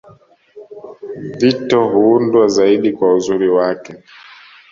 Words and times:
Vito 1.39 1.85
huundwa 1.89 2.47
zaidi 2.47 2.91
kwa 2.93 3.13
uzuri 3.15 3.49
wake 3.49 3.97